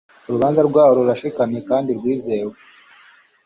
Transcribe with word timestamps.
Urubanza 0.27 0.61
rwawe 0.69 0.91
rurashikamye 0.97 1.59
kandi 1.69 1.89
rwizewe 1.97 2.53